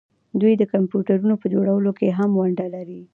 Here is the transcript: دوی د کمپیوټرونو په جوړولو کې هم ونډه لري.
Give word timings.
دوی 0.41 0.53
د 0.57 0.63
کمپیوټرونو 0.73 1.35
په 1.41 1.47
جوړولو 1.53 1.91
کې 1.99 2.15
هم 2.17 2.29
ونډه 2.39 2.67
لري. 2.75 3.01